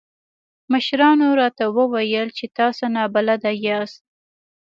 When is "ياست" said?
3.65-4.01